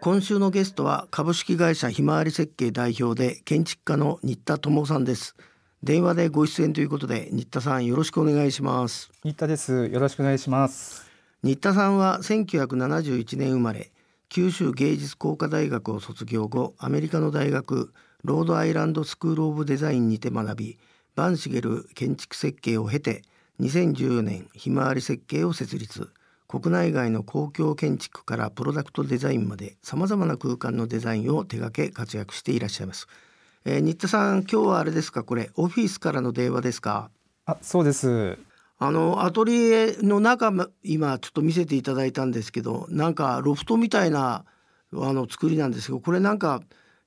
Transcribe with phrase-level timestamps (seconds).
[0.00, 5.34] 今週のゲストは株式会社ひまわり設計代表で建築家の新田智さんです。
[5.82, 9.10] 電話でご出演ということで新田さんよろしくお願いします。
[9.24, 9.88] 新田です。
[9.88, 11.10] よろしくお願いします。
[11.42, 13.90] 新田さんは1971年生まれ。
[14.28, 20.78] 九州芸術工科大学を卒業後アメリカの大学ロードアイランドスクール・オブ・デザインにて学び
[21.16, 23.22] バンシゲル建築設計を経て
[23.60, 26.10] 2014年ひまわり設計を設立
[26.46, 33.06] 国内外の公共建築からプロダクトデザインまでさまざまな空間のデザインを手掛け活躍していらっしゃいます、
[33.64, 35.24] えー、新田さん今日はあれですか？
[35.24, 37.10] これオフィスからの電話ですか？
[37.44, 38.38] あそうです。
[38.78, 40.52] あのアトリエの中
[40.84, 44.44] 今ちょっと見せていただいたんですけどなんかロフトみたいな
[44.94, 46.60] あの作りなんですけどこれなんか、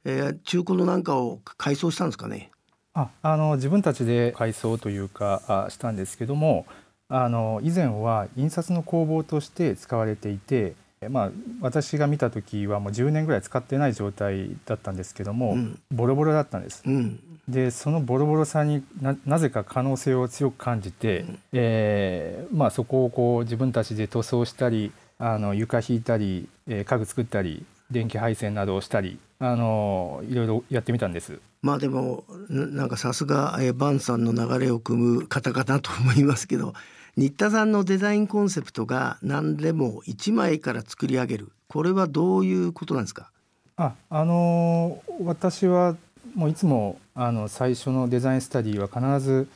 [0.04, 2.51] えー、中古のなんかを改装したんですかね？
[2.94, 6.66] ああの自分たちで改装というかあしたんですけども
[7.08, 10.76] あの以前は印刷の工房として使われていて、
[11.09, 16.84] まあ、私が見た時はもう10年ぐらい使ってない状態だったんですけども、うん、ボロボロだったんです。
[16.86, 17.19] うん、
[17.50, 18.84] でそのボロボロさに
[19.25, 31.39] なぜか可能性を強く感じて、うん、えー、まあ、そこをこう自分たちで塗装したりあの床引いたり、えー、家具作ったり電気配線などをしたりあのいろいろやってみたんです。
[31.61, 36.73] まあでもなんかさすがバンさんの流れを組む方かなと思いますけど
[37.17, 43.31] 新田さんのデザインコンセプトが何でも1枚から作り上げるこれはどういうことなんですか？
[43.78, 45.95] ああの私は
[46.34, 49.47] もういつもあの最初のデザインスタディは必ず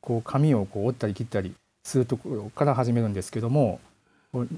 [0.00, 3.80] こう紙をこう折ったり切ったりするところから始めるんですけども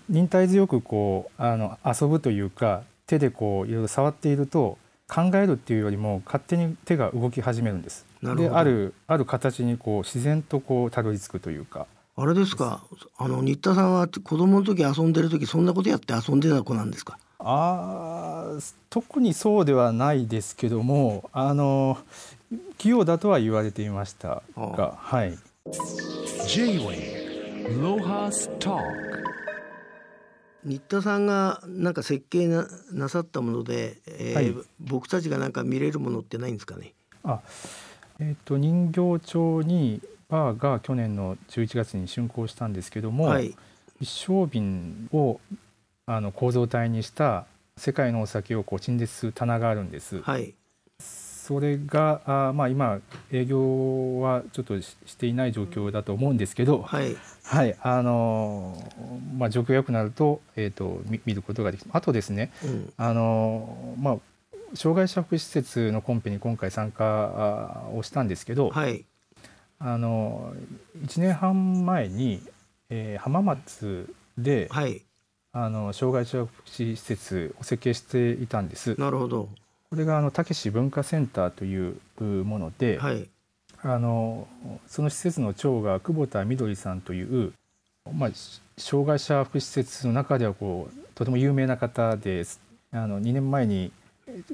[0.09, 8.07] 忍耐強くこうあの遊ぶというか手でこういろいろ触っていると考えるっていうよりも勝手に手が動き始めるんです。
[8.23, 11.87] であるある形にこう自然とこうたどり着くというか。
[12.15, 12.83] あれですか？
[13.17, 17.19] あの新田さんは子供の時遊んでる時そんなことやって遊んでた子なんですか？
[17.39, 18.59] あ
[18.91, 21.99] 特にそうではないですけどもあの
[22.79, 25.37] 器用だとは言われていましたがはい。
[26.47, 28.77] J-Way ロハスタ
[30.65, 36.95] 新田さんがなんか設計ななさったもので、えー、はい、僕たちがなんか見れるものってないんですかね？
[37.25, 37.41] あ、
[38.19, 43.55] えーと、人形町にバーが去年の11月に竣工したんですけども、はい、
[44.01, 45.41] 一升瓶を
[46.07, 47.47] あの構造体にした
[47.77, 50.21] 世界のお酒をこう陳列する棚があるんです。
[50.23, 50.55] はい、
[51.43, 53.01] それがあ、まあ、今
[53.33, 58.81] 営業はちょっとしていない状況だと思うんですけど、はい、はい、あの
[59.37, 64.17] まあ、状況が良くなると,、えーと、見ることができあとですね、うん、あのまあ、
[64.75, 69.05] 障害者福祉施設のコンペに今回参加をしたんですけど、はい、
[69.81, 70.55] あの
[71.05, 72.41] 1年半前に、
[72.89, 75.03] えー、浜松で、はい、
[75.51, 78.95] あの障害者福祉施設を設計していたんです。
[78.97, 79.49] なるほど
[79.93, 83.29] これがあのたけし文化センターというもので、はい、
[83.83, 84.49] あの
[84.87, 87.53] その施設の長が久保田みどりさんという、
[88.11, 88.31] まあ、
[88.79, 92.47] 障害者福祉施設の中ではこうとても有名な方で
[92.91, 93.93] あの2年前に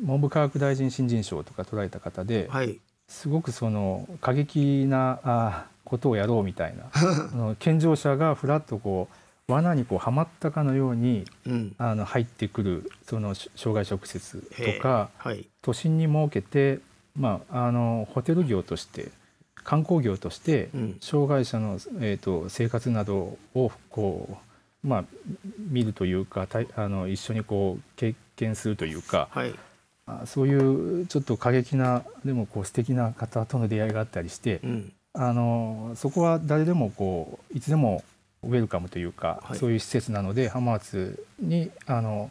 [0.02, 9.14] 文部科学大臣新人賞とか取られた方で、はい、すごくその過激なあことをやろうみたいな 健常者がふらっとこう
[9.48, 16.80] 罠にこうはまったかのように、うん、あの入ってくるその障害者施設とか、はい、都心に設けて、
[17.16, 19.10] まあ、あのホテル業として
[19.64, 20.70] 観光業として、
[21.02, 24.38] 障害者の、えーと、生活などをこ
[24.82, 25.04] う、まあ、
[25.58, 29.52] 見るというかあの一緒にこう経験するというか、はい、
[30.24, 38.02] そういうちょっと過激なでもこう素敵な方との出会いがあったりして、うん、あのそこは誰でもこういつでも
[38.42, 42.30] ウェルカムというか、はい、そういう施設なので浜松にあの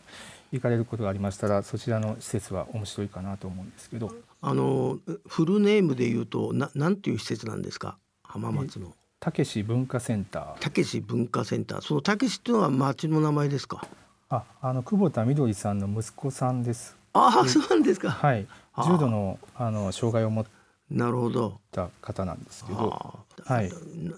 [0.51, 4.13] 行かれることがありましたらそちらの施設は面白いかなと思うんですけど。
[4.39, 7.97] あのフルネームで言うとななんていう施設なんですか？
[8.23, 8.93] 浜松の。
[9.19, 10.59] たけし文化センター。
[10.59, 11.81] たけし文化センター。
[11.81, 13.85] そのたけしっていうのは町の名前ですか？
[14.29, 16.95] ああの久保田みどりさんの息子さんです。
[17.13, 18.11] ああそうなんですか。
[18.11, 18.47] はい。
[18.77, 20.45] 重度のあの障害を持
[20.91, 21.59] なるほど。
[21.71, 23.19] た方なんですけど。
[23.43, 23.71] はい。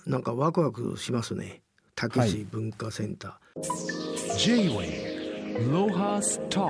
[0.05, 1.61] なんかワクワクしますね
[1.99, 6.69] たけし文化センター、J-Way ロハスター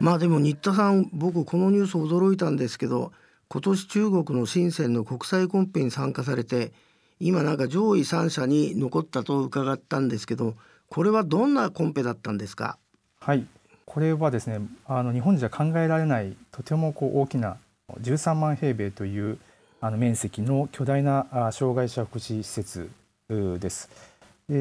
[0.00, 3.12] まあでも新田さん僕このニュース驚いたんですけど
[3.48, 6.72] 今年中国の深センの国際コンペに参加されて
[7.20, 10.54] 今なんか上位3社に残ったと伺ったんですけど
[10.88, 12.78] これはどんなコンペだったんですか？
[13.20, 13.46] はい。
[13.86, 17.58] これはですねあの日本じゃ考えられないとてもこう大きな
[18.00, 19.38] 13万平米という
[19.80, 22.90] あの面積の巨大な障害者福祉施設
[23.28, 23.88] です。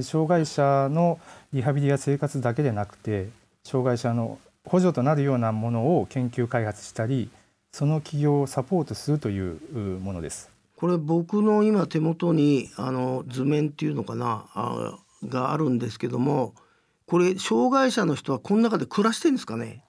[0.01, 1.19] 障害者の
[1.51, 3.27] リハビリや生活だけでなくて
[3.65, 7.29] 障害者の補助となるようなものを研究開発したり
[7.73, 9.59] その企業をサポートするという
[9.99, 10.49] ものです。
[10.77, 16.53] これ僕の今手元にあの図面っていうのかなあがあるんですけども
[17.05, 19.83] これ障害者の人はこの中で暮らしてるんですかね？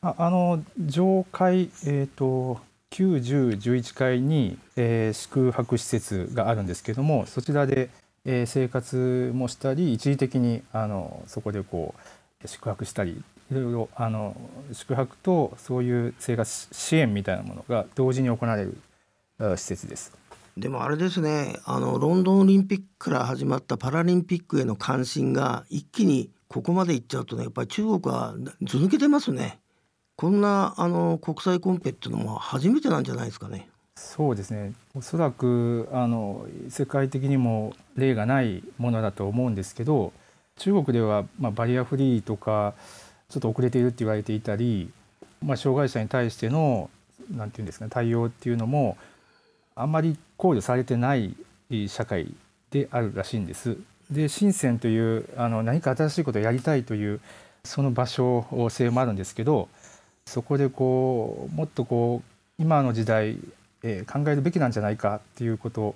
[0.00, 2.60] ああの上階、えーと、
[2.90, 7.90] 9、10、11階に、えー、宿泊施設があるんですけどもそちらで、
[8.24, 11.94] えー、生活もしたり一時的にあのそこでこ
[12.44, 14.36] う宿泊したりいろいろあの
[14.72, 18.76] 宿泊とそういう生活支援みたいなものが同時に行われる
[19.38, 20.12] 施設です。
[20.56, 29.60] でもあれですねあのロンドンオリンピックから始まったパラリンピックへの関心が一気にここまでいっちゃうとねやっぱり中国はず抜けてますね
[30.16, 33.68] こんなあの国際コンペっていうのも初めてなんじゃないですかね
[33.98, 40.12] そうですねおそらくあの世界的にも例がないものだと思うんですけど
[40.56, 42.74] 中国では、まあ、バリアフリーとか
[43.28, 44.90] ちょっと遅れているって言われていたり、
[45.44, 46.90] まあ、障害者に対しての
[47.34, 48.96] なんていうんですか、ね、対応っていうのも
[49.74, 51.34] あんまり考慮されてない
[51.88, 52.32] 社会
[52.70, 53.76] であるらしいんです。
[54.10, 57.20] で深センというあの何か新しいことをやりたいという
[57.62, 59.68] その場所性もあるんですけど
[60.24, 63.38] そこでこうもっとこう今の時代、
[63.82, 65.94] えー、考えるべきなんじゃないかっていうこと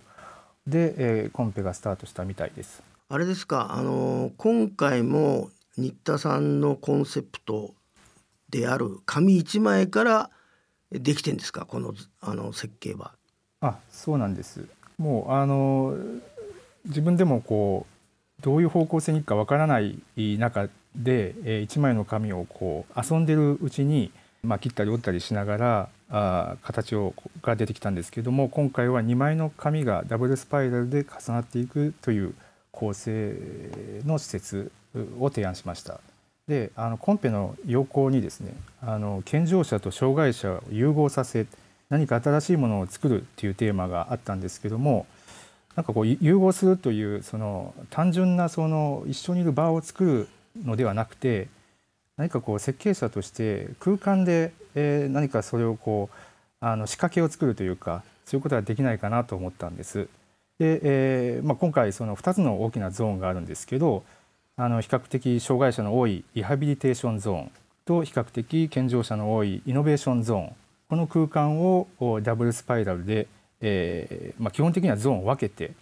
[0.66, 2.82] で、えー、コンペがスタートしたみたいです。
[3.08, 7.74] あれですかあの今回も新田さんのコンセプト
[8.48, 10.30] である紙一枚から
[10.90, 13.12] できてんですかこのあの設計は。
[13.60, 14.66] あそうなんです
[14.98, 15.96] もうあの
[16.84, 17.86] 自分でもこ
[18.40, 24.10] うどういう方向性にいくかわからない中で、えー、1枚の紙をこう遊んでるうちに、
[24.44, 32.34] まあ、切ったり折ったりしながらあ形をが出てきたんですけども今回は2枚の紙がダブルスパイラルで重なっていくという
[32.72, 33.36] 構成
[34.04, 34.72] の施設
[35.20, 36.00] を提案しました。
[36.48, 41.46] であのコンペの要項にですねあの健常者と障害者を融合させ
[41.88, 45.06] 何か新しいものを作るっていうテーマがあったんですけども
[45.76, 50.28] なんかこう融合するというその単純なその一緒にいる場を作る
[50.64, 51.46] のではなくて
[52.16, 56.16] 何かこう設計者として空間で、え何かそれをこう
[56.60, 60.08] あの仕掛けを作るというかそういうことができないかなと思ったんです。
[60.58, 64.04] で、えーまあ、今回その2つの大きなゾーンがあるんですけど
[64.56, 67.50] あの比較的障害者の多いリハビリテーションゾーン
[67.84, 70.56] と比較的健常者の多いイノベーションゾーン
[70.88, 71.88] この空間を
[72.22, 73.26] ダブルスパイラルで、
[73.60, 75.72] えーまあ、基本的にはゾーンを分けて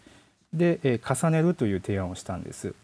[0.52, 2.74] で、えー、重ねるという提案をしたんです。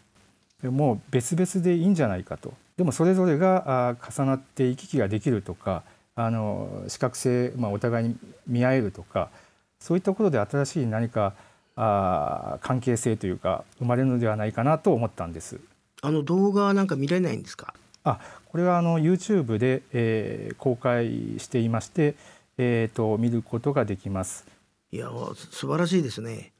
[0.62, 5.82] もう別々でいいんじゃないかとでもそれぞれがあ重なって行き来ができるとか
[6.14, 9.30] あの視覚性、まあ、お互いに見合えるとか
[9.78, 11.34] そういったことで新しい何か
[11.74, 15.60] あ関係性というか生まれるのではないかなと思ったんです。
[16.02, 17.74] あの動画なんか見れないんですか？
[18.04, 22.14] あこれはあの YouTube で、えー、公開していまして、
[22.56, 24.46] えーと、見ることができます。
[24.92, 26.52] いや素晴らしいですね。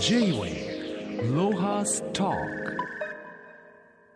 [0.00, 2.30] J-Way ロハスタ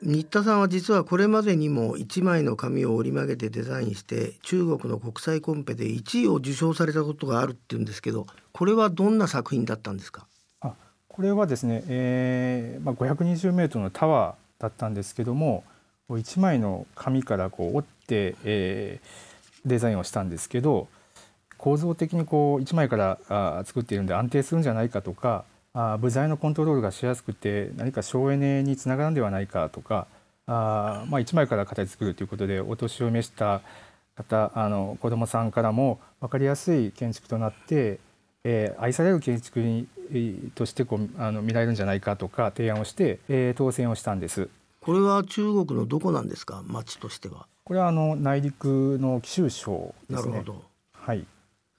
[0.03, 10.27] 新田さんは実はこれまでにも1枚の紙を折り曲げてデザインして中国の国際コンペで1位を受賞されたことがあるっていうんですけどこれはどんな作品だったんですか？
[10.61, 10.75] あ
[11.09, 15.65] これはですね、えーまあ、520メートルのタワーだったんですけども
[16.11, 20.89] 1枚の紙からこう折って、えー、デザインをしたんですけど
[21.57, 30.07] 構造的にこう1枚からあ作っているんで安定するんじゃないかとかあ部材のコントロールがしやすくて何か省エネにつながるんではないかとか
[30.47, 33.61] あ、まあ、1枚から形作るということでお年を召した
[34.15, 37.99] 方あの子どもさんからも分かりやすい建築となって、
[38.45, 39.89] えー、愛される建築に
[40.55, 44.49] としてこうあの見られるんじゃないかとか提案をして、えー、当選をしたんです。
[44.81, 46.63] これは中国のどこなんですか？
[46.67, 47.47] 町としては。
[47.65, 50.33] これはあの内陸の貴州省ですね。
[50.33, 50.63] なるほど。
[50.93, 51.27] はい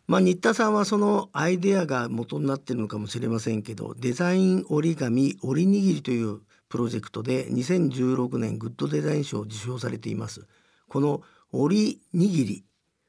[0.08, 10.46] まあ、新田さんはそのアイデアが元になっているのかもしれませんけどデザイン折り紙折り握りというプロジェクトで2016年グッドデザイン賞を受賞されています。
[10.88, 11.22] この
[11.52, 12.66] 折り握り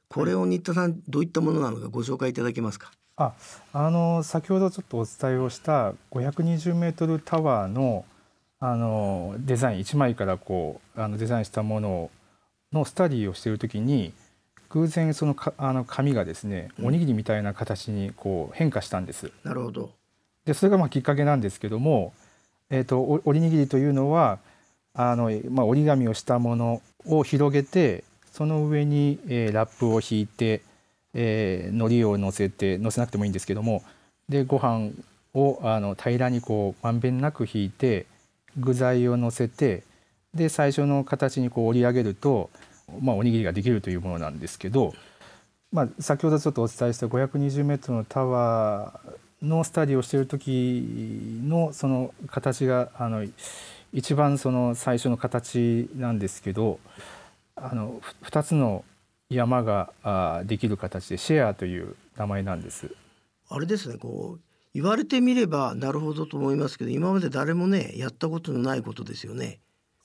[0.09, 2.93] これを新田さんどういったものなのかご紹介いただけますか？
[3.17, 3.33] あ
[3.73, 8.05] あの先ほどちょっとお伝えをした520メートルタワーの
[8.59, 12.11] あのデザイン1枚からこうあのデザインしたもの
[12.73, 14.13] のスタディをしている時に
[14.77, 19.33] 偶然そのかあの紙がですねおにぎりみたいな形にこう変化したんです。
[19.43, 19.91] なるほど
[20.45, 22.13] でそれがまあきっかけなんですけども、
[22.69, 24.39] えーと、折りにぎりというのは
[24.95, 30.63] あの、まあ、折り紙をしたものを広げてその上に、えー、ラップを引いて、
[31.15, 33.83] えー、海苔を乗せて乗せなくてもいいんですけども
[34.29, 34.91] でご飯
[35.35, 38.07] をあの平らにこうまんべんなく引いて
[38.59, 39.85] 具材を乗せて
[40.35, 42.51] で最初の形にこう折り上げると、
[43.01, 44.95] まあ、おにぎりができるというものなんですけど、
[45.73, 53.27] まあ、先ほどちょっとお伝えした520メートルのタワーのスタディをしている時のその形があの
[53.93, 56.79] 一番その最初の形なんですけど
[57.55, 58.85] あの2つの
[59.29, 62.91] 山があできる形でシェアという名前なんです。
[63.49, 64.41] あれですねこう
[64.75, 69.61] 言われてみればなるほどと思いますけど今まで誰もねやったことのないことですよね。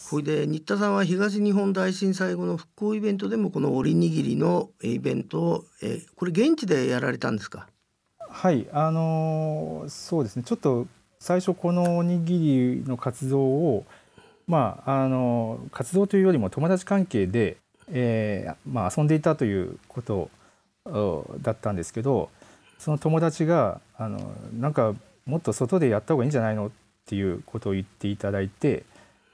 [0.10, 7.68] これで新田さんは東日本大震災後の復興イベントでもこの折りにぎりのイベントを、えこれ現地でやられたんですか？
[8.20, 10.44] はいあのー、そうですね。
[10.44, 10.88] ちょっと
[11.20, 12.40] 最初このおにぎ
[12.82, 13.86] りの活動を
[14.48, 17.58] まああの活動というよりも友達関係で、
[17.90, 20.30] えーまあ、遊んでいたということ
[21.42, 22.30] だったんですけど
[22.80, 24.94] その友達があのなんか
[25.26, 26.68] もっと外でやった方がいいんじゃないの？
[26.68, 26.72] っ
[27.04, 28.84] ていうことを言っていただいて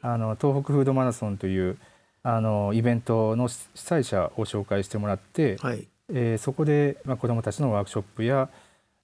[0.02, 1.78] あの東北フードマラソンという
[2.24, 8.50] あのイベントの主催者を紹介してもらって、はい、えー、そこで、まあ、子どもたちのワークショップや、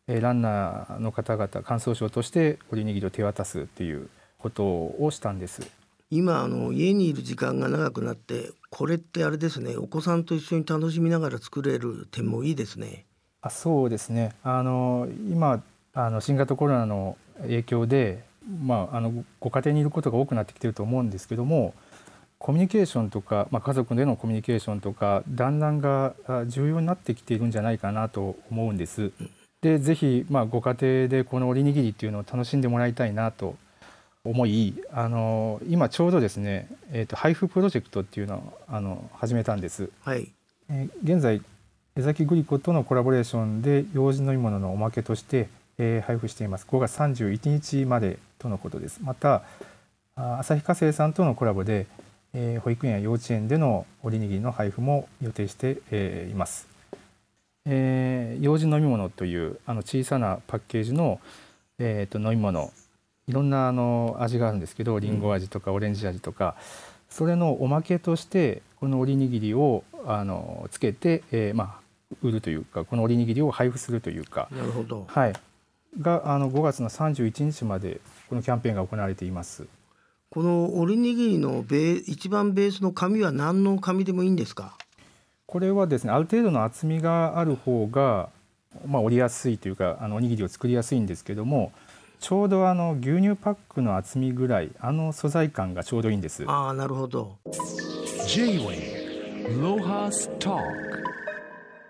[0.08, 5.62] えー、ランナーの方々感想賞としておりにぎりを手渡すっていうことをしたんです。
[6.10, 13.06] 今あの家にいる時間が長くなってこれってあれですねお子さんと一緒に楽しみながら作れる点もいいですね。
[13.42, 18.24] あそうですねあの今あの新型コロナの影響で、
[18.66, 21.74] まあ、あのご家庭にいることが多くなってきてると思うんですけども
[22.38, 26.14] コミュニケーションとか、まあ、家族でのコミュニケーションとか団らんが
[26.48, 29.12] 重要になってきているんじゃないかなと思うんです。
[29.62, 33.56] でぜひ、まあ、ご家庭でこのおりにぎりっていうのを楽しんでもらいたいなと
[34.26, 39.90] 思いあの今ちょうどですね、えーと、配布プロジェクトっていうのをあの始めたんです。
[40.02, 40.30] はい、
[40.70, 41.42] えー、現在
[41.96, 45.48] 江崎グリコとのコラボレーションで用心飲み物のおまけとして、
[45.78, 46.66] えー、配布しています。
[46.70, 49.00] 5月31日までとのことです。
[49.02, 49.44] また
[50.16, 51.88] 旭化成さんとのコラボで、
[52.34, 56.68] えー、保育園や幼稚園でのおりにぎりの配布も予定して、えー、います、
[57.66, 61.20] えー、幼児飲み物というあの小さなパッケージの、
[61.80, 62.72] えー、と飲み物
[63.28, 65.20] いろんなあの味があるんですけどりん。
[65.20, 66.56] ご味とかオレンジ味とか、
[67.10, 74.50] それのおまけとしてこのおりにぎりをあのつけて、えー、まあ売るというかこのおりにぎりを配布するというか。
[74.52, 75.34] なるほど、はい、
[76.02, 79.66] があの5月の31日までこのキャンペーンが行われています。
[80.30, 84.78] このおりにぎりのベ一番ベースの紙は何の紙でもいいんですか？
[85.46, 88.30] これはですねある程度の厚みがある方が、
[88.88, 91.72] まあ、折りやすいというかあのおにぎりを作りやすいんですけども
[92.20, 96.44] ちょうどあの牛乳パックの厚みぐらいあの素材感がちょうどいいんです。
[96.48, 97.38] ああなるほど。
[98.28, 100.58] J-Way ロハスト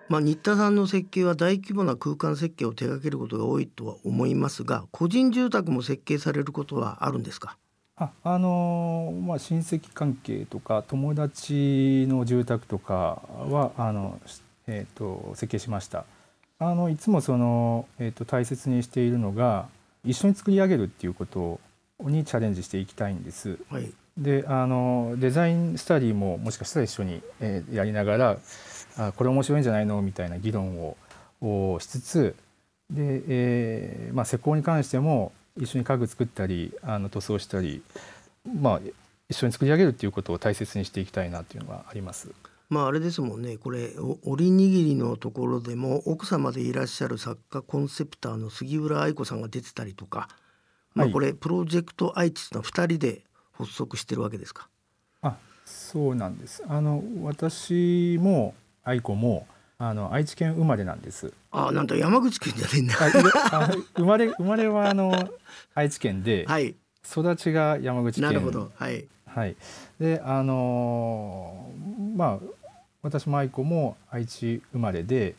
[0.09, 7.57] まあ、新田さんの設計は大規模な空間設計を手掛けることが多いとは思いますが個人住宅も設計されることはあるんですか？
[7.95, 14.19] ああのまあ、親戚関係とか友達の住宅とかはあの、
[14.65, 16.05] えーと、設計しました。
[16.59, 19.67] あのいつもその、えーと、大切にしているのが
[20.03, 21.59] 一緒に作り上げるっていうこと
[21.99, 23.59] にチャレンジしていきたいんです。
[23.69, 28.37] はい、であのデザインスタディももしかしたら一緒に、えー、やりながら
[28.97, 30.01] あこれ面白いんじゃないの？
[30.01, 30.95] みたいな議論
[31.41, 32.35] をしつつ
[32.89, 37.81] で、えーまあ、施工に関しても一緒に家具作ったりあの塗装したり、
[38.59, 38.79] まあ、
[39.29, 42.29] 一緒に作り上げるっていうことを大切にしていきたいなっていうのがあります。
[42.69, 43.57] まああれですもんね。
[43.57, 43.91] これ
[44.23, 50.27] 折りにぎりのところでも奥様でいらっしゃる作家コンセプターの杉浦愛子さんが出てたりとか、
[50.95, 53.21] まあ、これプロジェクト愛知の2人で
[53.51, 54.69] 発足してるわけですか？
[55.21, 55.35] あ
[55.65, 56.63] そうなんです。
[56.67, 59.47] あの私も愛子も
[59.77, 61.33] あの愛知県生まれなんです。
[61.51, 62.95] あなんと山口県じゃないんだ。
[63.95, 65.11] 生まれ生まれはあの
[65.75, 66.75] 愛知県で、はい、
[67.09, 68.29] 育ちが山口県。
[68.29, 68.71] なるほど。
[68.75, 69.05] はい。
[69.25, 69.55] はい。
[69.99, 72.39] であのー、まあ
[73.01, 75.35] 私も愛子も愛知生まれで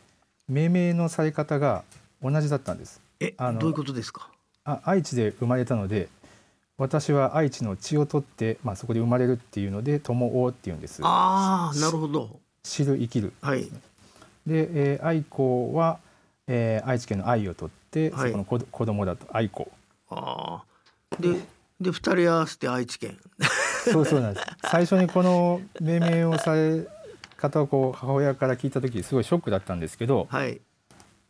[0.48, 1.84] 命名のされ方が
[2.22, 3.00] 同じだったんです。
[3.20, 4.28] えあのどういうことですか？
[4.64, 6.08] あ愛知で生まれたので
[6.76, 11.00] 私は愛知の血を取って、まあ、そこで生まれるっていうので友王っていうんです。
[11.02, 12.40] ああなるほど。
[12.64, 13.64] 知る生きる、はい、
[14.46, 16.00] で、えー、愛子は、
[16.48, 19.70] えー、愛知県の愛を取って、はい、そこの子子供だと愛子。
[20.10, 20.62] あ
[21.10, 21.38] あで
[21.80, 23.18] で二人合わせて愛知県。
[23.84, 24.46] そうそうなんです。
[24.64, 26.86] 最初にこの命名をされ
[27.36, 30.60] 方をこう母親から聞いた時すごいショックだったんですけど、はい、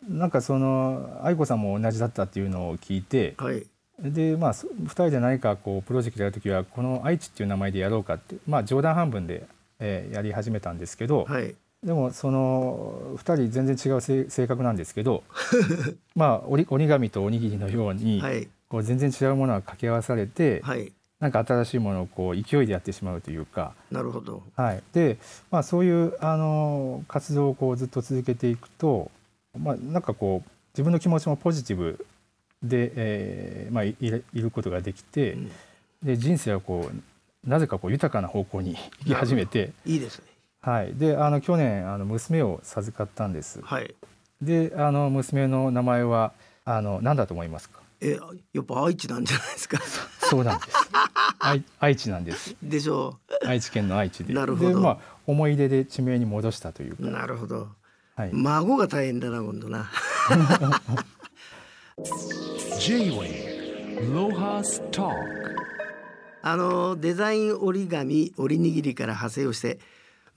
[0.09, 3.67] なんかその愛子さんも同じだったっていうのを聞いて、はい、
[3.99, 9.47] でまあ2人で何かこうプロジェクトやる時はこの愛知っていう名前でやろうかってまあ冗談半分で
[9.87, 15.23] えー、やり始めたんですけど、はい、でもその2人全然違う性格なんですけど
[16.17, 24.83] まあ折り紙とおにぎりのように、はい、こう全然違うものが掛け合わされて、はい、なんか新しいものをこう勢いでやってしまうというかなるほど、はい。
[24.95, 25.19] で
[25.51, 29.11] まあ、そういうあの活動をこうずっと続けていくと、
[29.59, 32.07] まあ、なんかこう自分の気持ちもポジティブ
[32.63, 35.51] で、えーまあ、いいることができて、うん、
[36.03, 37.14] で人生はこう
[37.47, 39.73] なぜかこう豊かな方向に行き始めて。
[39.85, 40.25] いいですね、
[40.61, 43.61] はい、であの去年あの娘を授かったんです。
[43.63, 43.95] はい、
[44.41, 46.33] であの娘の名前は
[46.65, 47.81] あの何だと思いますか？
[48.01, 48.19] え
[48.53, 49.79] やっぱ愛知なんじゃないですか？
[50.27, 50.71] そうなんです。
[51.39, 52.57] 愛愛知なんです。
[52.63, 53.47] でしょう。
[53.47, 54.33] 愛知県の愛知で。
[54.35, 54.81] なるほど。
[54.81, 57.03] まあ思い出で地名に戻したというか。
[57.05, 57.69] なるほど、
[58.17, 59.91] はい、孫が大変だな今度な。
[62.81, 65.11] J-Way ロハスト
[66.47, 69.79] あのデザイン折り紙折り握りから派生をして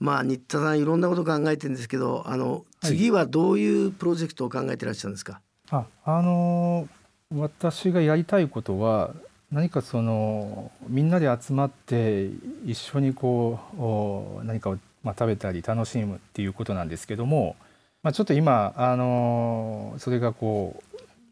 [0.00, 6.88] まあ新田さんいろんなこと考えてるんですけどあの次はどういうプロジェクトを考えてらっしゃるんですか、ああの
[7.36, 9.12] 私がやりたいことは
[9.52, 12.30] 何かそのみんなで集まって
[12.64, 13.60] 一緒にこ
[14.40, 17.54] う何かをまあ食べたり楽しむっていうことなんですけども、
[18.02, 20.87] まあ、ちょっと今あのそれがこう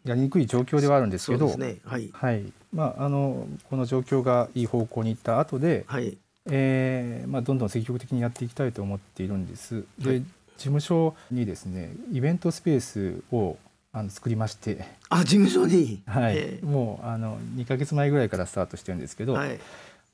[0.06, 6.16] やりにくい状況ではあるんですけど、ね、はい、はい、まああのこの状況がいい方向に行った後で、はい、
[6.48, 9.84] えー、まあどんどん積極的にやっていきたいと思っているんです。
[9.98, 10.26] で、はい、事
[10.58, 13.56] 務所にですねイベントスペースを
[13.92, 14.84] あの作りまして。
[15.08, 19.58] あ事務所に、はい、えー、もうあの2か月前ぐらいからスタートしてるんですけど、はい、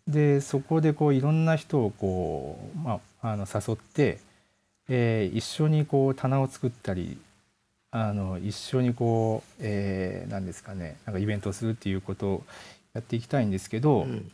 [0.08, 4.18] でそこでこういろんな人をこう、まあ、あの誘って、
[4.88, 7.18] えー、一緒にこう棚を作ったり
[7.94, 12.42] あの一緒にこう、えー、何ですかねなんかイベントをするっていうことを
[12.94, 14.30] やっていきたいんですけど、うん、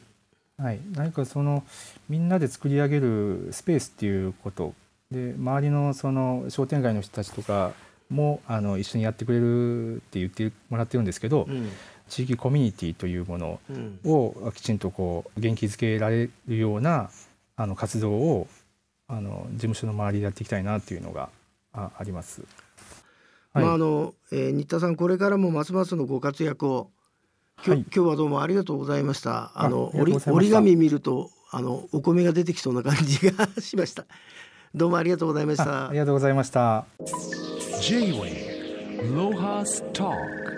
[0.57, 1.65] はい、何かその
[2.09, 4.75] みんなで作り上げるスペースっていうこと
[5.11, 7.73] で周りのその商店街の人たちとか
[8.11, 11.69] もあの一緒にやってくれるって言ってもらってるんですけど、うん、
[12.09, 13.61] 地域コミュニティというもの
[14.05, 17.11] をきちんとこう元気づけられるような
[17.57, 18.47] あの活動を
[19.09, 21.31] あの事務所の周りでやっていきたいなっていうのが
[21.73, 22.43] ああります。
[23.59, 26.91] はい、まああの、えー、新田さんこれからもますますのご活躍を
[27.65, 29.51] 今日はい、今日はどうもありがとうございました。
[29.55, 34.07] あの折り折り紙見るとあのお米が出てきそうな感じがしました。
[34.75, 35.89] どうもありがとうございました。
[35.89, 36.87] ありがとうございました。
[37.81, 40.58] J-Way Lohas Talk